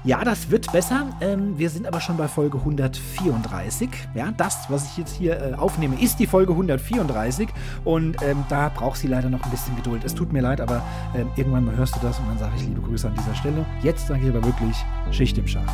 [0.03, 1.11] Ja, das wird besser.
[1.21, 3.91] Ähm, wir sind aber schon bei Folge 134.
[4.15, 7.49] Ja, das, was ich jetzt hier äh, aufnehme, ist die Folge 134.
[7.85, 10.03] Und ähm, da braucht sie leider noch ein bisschen Geduld.
[10.03, 10.83] Es tut mir leid, aber
[11.15, 13.67] ähm, irgendwann mal hörst du das und dann sage ich liebe Grüße an dieser Stelle.
[13.83, 14.75] Jetzt sage ich aber wirklich
[15.11, 15.69] Schicht im Schacht.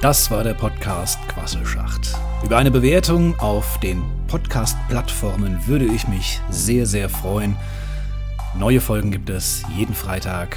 [0.00, 2.16] Das war der Podcast Quasselschacht.
[2.44, 7.56] Über eine Bewertung auf den Podcast-Plattformen würde ich mich sehr, sehr freuen.
[8.58, 10.56] Neue Folgen gibt es jeden Freitag